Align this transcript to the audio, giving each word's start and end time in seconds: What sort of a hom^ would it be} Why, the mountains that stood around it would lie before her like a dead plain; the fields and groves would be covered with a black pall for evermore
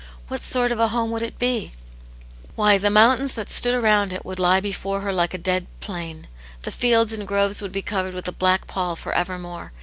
What 0.29 0.41
sort 0.41 0.71
of 0.71 0.79
a 0.79 0.87
hom^ 0.87 1.09
would 1.09 1.21
it 1.21 1.37
be} 1.37 1.73
Why, 2.55 2.79
the 2.79 2.89
mountains 2.89 3.35
that 3.35 3.51
stood 3.51 3.75
around 3.75 4.11
it 4.11 4.25
would 4.25 4.39
lie 4.39 4.59
before 4.59 5.01
her 5.01 5.13
like 5.13 5.35
a 5.35 5.37
dead 5.37 5.67
plain; 5.79 6.27
the 6.63 6.71
fields 6.71 7.13
and 7.13 7.27
groves 7.27 7.61
would 7.61 7.71
be 7.71 7.83
covered 7.83 8.15
with 8.15 8.27
a 8.27 8.31
black 8.31 8.65
pall 8.65 8.95
for 8.95 9.13
evermore 9.13 9.73